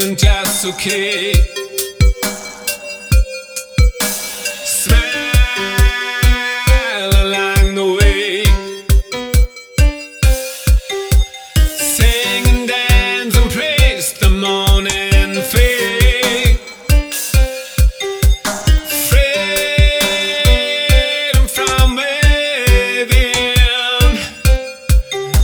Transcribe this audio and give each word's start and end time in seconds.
feeling 0.00 0.16
just 0.16 0.64
okay. 0.66 1.34
Smile 4.64 5.00
along 7.24 7.74
the 7.74 7.84
way. 8.00 8.44
Sing 11.66 12.46
and 12.48 12.68
dance 12.68 13.36
and 13.36 13.50
praise 13.50 14.12
the 14.14 14.30
morning. 14.30 15.42
Freedom 20.20 21.46
from 21.48 21.96
within. 21.96 22.24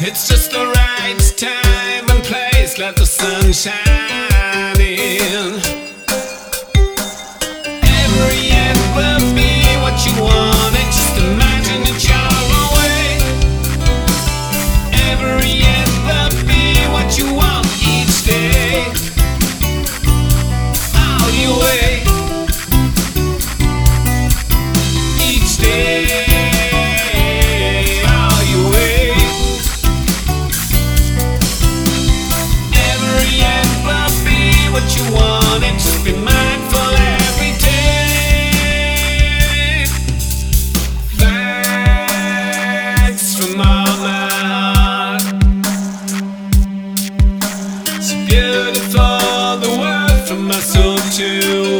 It's 0.00 0.28
just 0.28 0.50
the 0.50 0.66
right 0.66 1.20
time 1.36 2.10
and 2.10 2.22
place. 2.24 2.78
Let 2.78 2.96
the 2.96 3.06
sun 3.06 3.52
shine 3.52 4.31
shining. 4.62 5.81
You. 51.22 51.71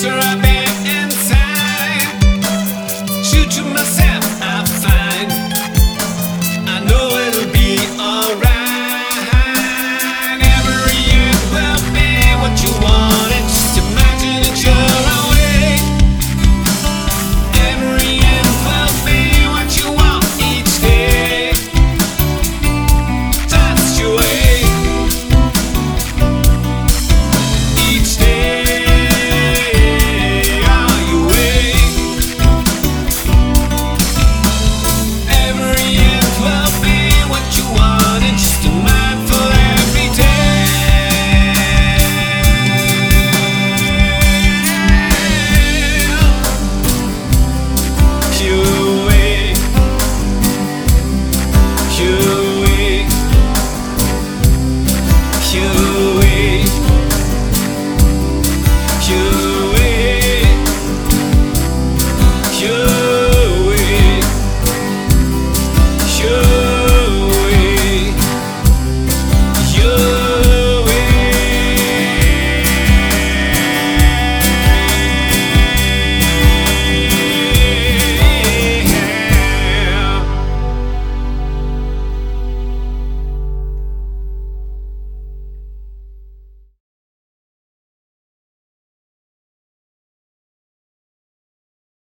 So 0.00 0.08
I've 0.08 0.40
been. 0.40 0.49